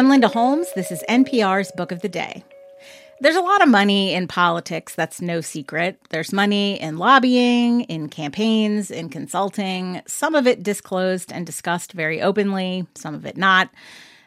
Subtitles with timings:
[0.00, 0.66] I'm Linda Holmes.
[0.74, 2.42] This is NPR's Book of the Day.
[3.20, 6.00] There's a lot of money in politics, that's no secret.
[6.08, 12.22] There's money in lobbying, in campaigns, in consulting, some of it disclosed and discussed very
[12.22, 13.68] openly, some of it not.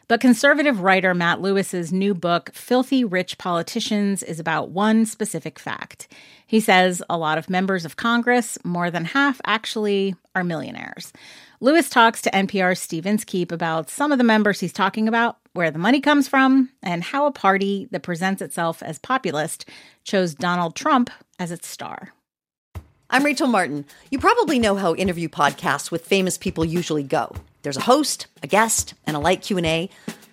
[0.06, 6.06] But conservative writer Matt Lewis's new book, Filthy Rich Politicians, is about one specific fact.
[6.46, 11.12] He says a lot of members of Congress, more than half actually, are millionaires.
[11.58, 15.70] Lewis talks to NPR's Steve Inskeep about some of the members he's talking about, where
[15.70, 19.64] the money comes from, and how a party that presents itself as populist
[20.02, 22.12] chose Donald Trump as its star.
[23.08, 23.84] I'm Rachel Martin.
[24.10, 27.34] You probably know how interview podcasts with famous people usually go.
[27.62, 29.88] There's a host, a guest, and a light Q&A.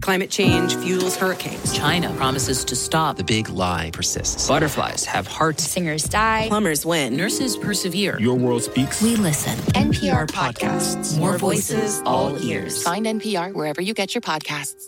[0.00, 1.72] Climate change fuels hurricanes.
[1.72, 3.16] China promises to stop.
[3.16, 4.48] The big lie persists.
[4.48, 5.62] Butterflies have hearts.
[5.64, 6.46] Singers die.
[6.48, 7.16] Plumbers win.
[7.16, 8.18] Nurses persevere.
[8.20, 9.02] Your world speaks.
[9.02, 9.56] We listen.
[9.74, 11.18] NPR podcasts.
[11.18, 12.82] More voices, all ears.
[12.82, 14.84] Find NPR wherever you get your podcasts.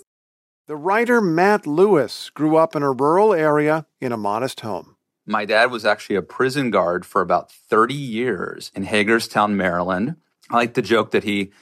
[0.66, 4.96] The writer Matt Lewis grew up in a rural area in a modest home.
[5.24, 10.16] My dad was actually a prison guard for about 30 years in Hagerstown, Maryland.
[10.50, 11.52] I like to joke that he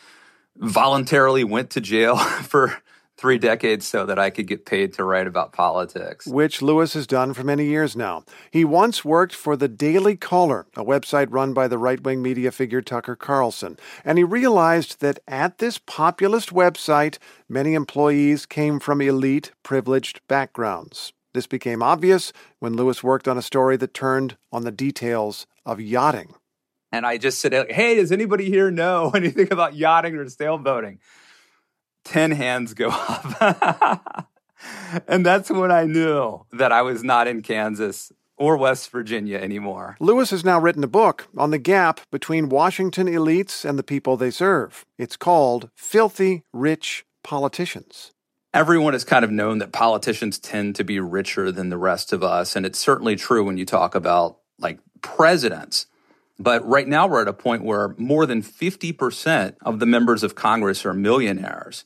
[0.56, 2.78] voluntarily went to jail for
[3.16, 6.26] three decades so that I could get paid to write about politics.
[6.26, 8.24] Which Lewis has done for many years now.
[8.50, 12.50] He once worked for the Daily Caller, a website run by the right wing media
[12.50, 13.78] figure Tucker Carlson.
[14.04, 21.12] And he realized that at this populist website, many employees came from elite, privileged backgrounds.
[21.34, 25.80] This became obvious when Lewis worked on a story that turned on the details of
[25.80, 26.34] yachting.
[26.92, 30.98] And I just said, Hey, does anybody here know anything about yachting or sailboating?
[32.04, 32.88] 10 hands go
[33.40, 34.28] up.
[35.08, 39.96] and that's when I knew that I was not in Kansas or West Virginia anymore.
[40.00, 44.16] Lewis has now written a book on the gap between Washington elites and the people
[44.16, 44.84] they serve.
[44.98, 48.12] It's called Filthy Rich Politicians.
[48.52, 52.22] Everyone has kind of known that politicians tend to be richer than the rest of
[52.22, 52.54] us.
[52.54, 55.86] And it's certainly true when you talk about like presidents.
[56.38, 60.34] But right now, we're at a point where more than 50% of the members of
[60.34, 61.84] Congress are millionaires.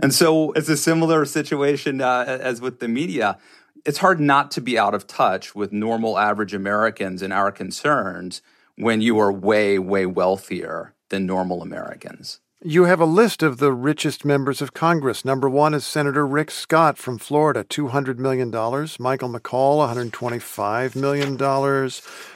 [0.00, 3.38] And so it's a similar situation uh, as with the media.
[3.84, 8.42] It's hard not to be out of touch with normal average Americans and our concerns
[8.76, 12.40] when you are way, way wealthier than normal Americans.
[12.66, 15.22] You have a list of the richest members of Congress.
[15.22, 18.48] Number one is Senator Rick Scott from Florida, $200 million.
[18.50, 21.90] Michael McCaul, $125 million.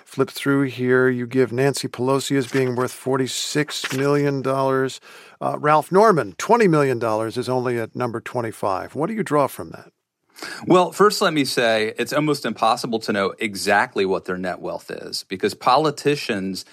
[0.05, 4.43] Flip through here, you give Nancy Pelosi as being worth $46 million.
[5.41, 8.95] Uh, Ralph Norman, $20 million, is only at number 25.
[8.95, 9.93] What do you draw from that?
[10.67, 14.91] Well, first, let me say it's almost impossible to know exactly what their net wealth
[14.91, 16.67] is because politicians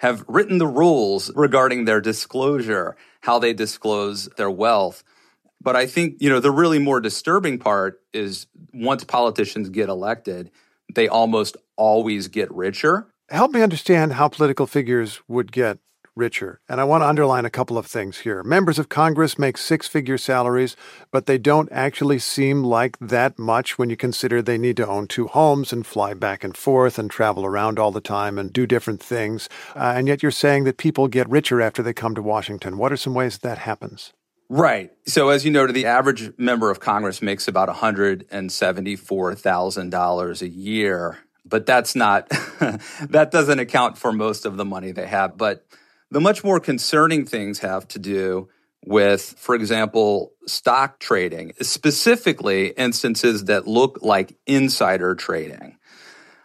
[0.00, 5.04] have written the rules regarding their disclosure, how they disclose their wealth.
[5.60, 10.50] But I think, you know, the really more disturbing part is once politicians get elected,
[10.94, 13.08] they almost always get richer.
[13.28, 15.78] Help me understand how political figures would get
[16.20, 16.60] richer.
[16.68, 18.44] And I want to underline a couple of things here.
[18.44, 20.76] Members of Congress make six figure salaries,
[21.10, 25.08] but they don't actually seem like that much when you consider they need to own
[25.08, 28.66] two homes and fly back and forth and travel around all the time and do
[28.66, 29.48] different things.
[29.74, 32.78] Uh, and yet you're saying that people get richer after they come to Washington.
[32.78, 34.12] What are some ways that happens?
[34.50, 34.92] Right.
[35.06, 41.18] So, as you noted, the average member of Congress makes about $174,000 a year.
[41.44, 42.28] But that's not,
[43.08, 45.38] that doesn't account for most of the money they have.
[45.38, 45.64] But
[46.10, 48.48] the much more concerning things have to do
[48.84, 55.76] with, for example, stock trading, specifically instances that look like insider trading.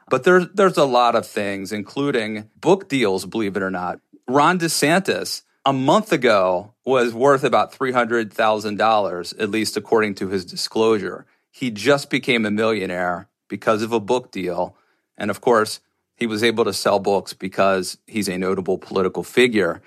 [0.09, 3.99] But there's there's a lot of things, including book deals, believe it or not.
[4.27, 11.25] Ron DeSantis, a month ago, was worth about $300,000, at least according to his disclosure.
[11.51, 14.75] He just became a millionaire because of a book deal.
[15.17, 15.79] And of course,
[16.15, 19.81] he was able to sell books because he's a notable political figure.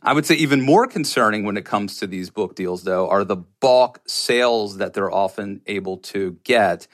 [0.00, 3.24] I would say even more concerning when it comes to these book deals, though, are
[3.24, 6.86] the bulk sales that they're often able to get.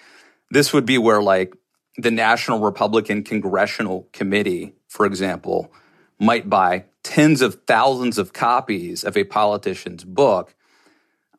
[0.50, 1.55] This would be where, like,
[1.96, 5.70] the National Republican Congressional Committee, for example,
[6.19, 10.55] might buy tens of thousands of copies of a politician's book.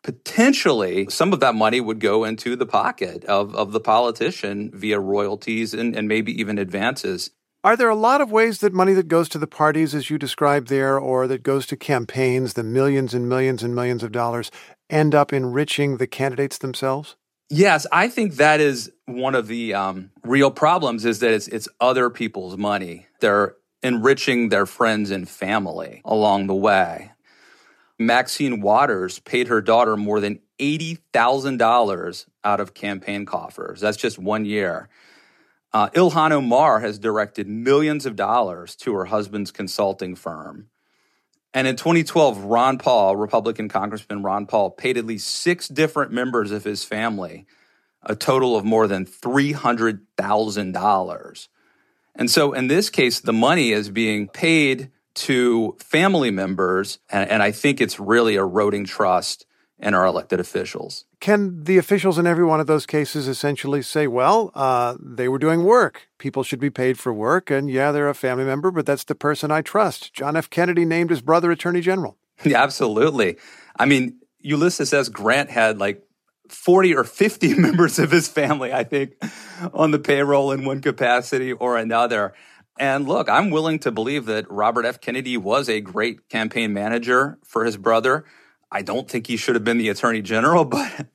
[0.06, 5.00] Potentially, some of that money would go into the pocket of, of the politician via
[5.00, 7.31] royalties and, and maybe even advances.
[7.63, 10.19] Are there a lot of ways that money that goes to the parties, as you
[10.19, 14.52] described there, or that goes to campaigns, the millions and millions and millions of dollars,
[14.92, 17.16] end up enriching the candidates themselves?
[17.50, 21.68] Yes, I think that is one of the um, real problems is that it's, it's
[21.81, 23.07] other people's money.
[23.22, 27.12] They're enriching their friends and family along the way.
[27.97, 33.80] Maxine Waters paid her daughter more than $80,000 out of campaign coffers.
[33.80, 34.89] That's just one year.
[35.74, 40.68] Uh, Ilhan Omar has directed millions of dollars to her husband's consulting firm.
[41.53, 46.51] And in 2012, Ron Paul, Republican Congressman Ron Paul, paid at least six different members
[46.51, 47.45] of his family
[48.07, 51.47] a total of more than $300,000.
[52.15, 57.44] And so in this case, the money is being paid to family members, and, and
[57.44, 59.45] I think it's really eroding trust
[59.77, 61.06] in our elected officials.
[61.19, 65.39] Can the officials in every one of those cases essentially say, well, uh, they were
[65.39, 66.07] doing work.
[66.17, 67.51] People should be paid for work.
[67.51, 70.13] And yeah, they're a family member, but that's the person I trust.
[70.13, 70.50] John F.
[70.50, 72.18] Kennedy named his brother Attorney General.
[72.44, 73.38] Yeah, absolutely.
[73.79, 75.07] I mean, Ulysses S.
[75.07, 76.03] Grant had like
[76.50, 79.13] 40 or 50 members of his family, I think,
[79.73, 82.33] on the payroll in one capacity or another.
[82.77, 85.00] And look, I'm willing to believe that Robert F.
[85.00, 88.25] Kennedy was a great campaign manager for his brother.
[88.72, 91.07] I don't think he should have been the attorney general, but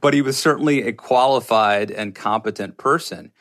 [0.00, 3.32] but he was certainly a qualified and competent person.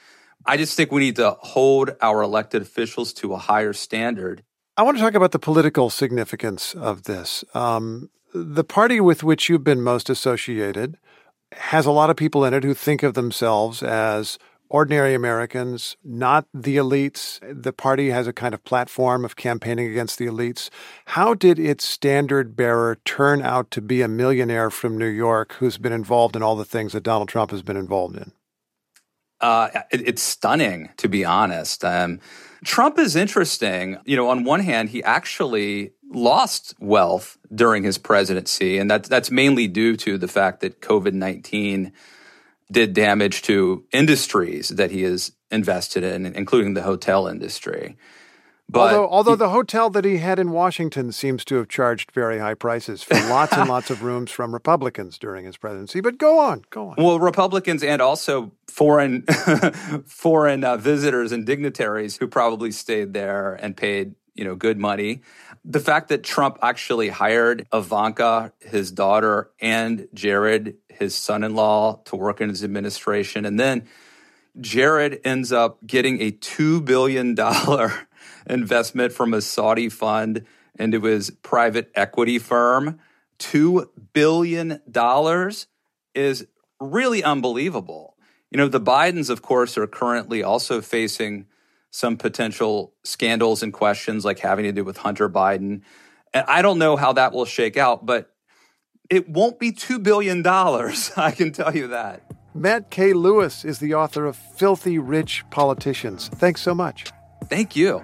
[0.45, 4.43] I just think we need to hold our elected officials to a higher standard.
[4.75, 7.43] I want to talk about the political significance of this.
[7.53, 10.97] Um, the party with which you've been most associated
[11.53, 14.37] has a lot of people in it who think of themselves as
[14.69, 17.39] ordinary Americans, not the elites.
[17.41, 20.69] The party has a kind of platform of campaigning against the elites.
[21.05, 25.77] How did its standard bearer turn out to be a millionaire from New York who's
[25.77, 28.31] been involved in all the things that Donald Trump has been involved in?
[29.41, 31.83] Uh, it, it's stunning, to be honest.
[31.83, 32.19] Um,
[32.63, 33.97] Trump is interesting.
[34.05, 39.29] You know, on one hand, he actually lost wealth during his presidency, and that's that's
[39.29, 41.91] mainly due to the fact that COVID nineteen
[42.71, 47.97] did damage to industries that he has invested in, including the hotel industry.
[48.69, 52.39] But although, although the hotel that he had in Washington seems to have charged very
[52.39, 56.01] high prices for lots and lots of rooms from Republicans during his presidency.
[56.01, 56.95] But go on, go on.
[56.97, 59.23] Well, Republicans and also foreign
[60.05, 65.21] foreign uh, visitors and dignitaries who probably stayed there and paid you know good money.
[65.63, 72.01] The fact that Trump actually hired Ivanka, his daughter, and Jared, his son in law,
[72.05, 73.45] to work in his administration.
[73.45, 73.87] And then
[74.59, 77.35] Jared ends up getting a $2 billion
[78.47, 80.45] investment from a Saudi fund
[80.77, 82.99] into his private equity firm.
[83.39, 84.81] $2 billion
[86.13, 86.47] is
[86.79, 88.15] really unbelievable.
[88.51, 91.47] You know, the Bidens, of course, are currently also facing
[91.93, 95.83] some potential scandals and questions like having to do with Hunter Biden.
[96.33, 98.33] And I don't know how that will shake out, but
[99.11, 100.45] it won't be $2 billion.
[101.17, 102.23] I can tell you that.
[102.55, 103.13] Matt K.
[103.13, 106.29] Lewis is the author of Filthy Rich Politicians.
[106.29, 107.11] Thanks so much.
[107.45, 108.03] Thank you.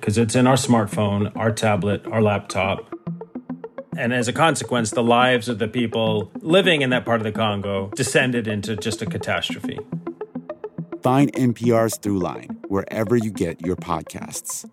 [0.00, 2.92] because it's in our smartphone, our tablet, our laptop.
[3.96, 7.32] And as a consequence, the lives of the people living in that part of the
[7.32, 9.78] Congo descended into just a catastrophe.
[11.02, 14.66] Find NPR's Throughline wherever you get your podcasts.